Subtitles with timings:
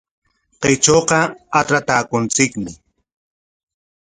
[0.61, 1.19] Kaytrawqa
[1.59, 2.71] atratraakunchikmi.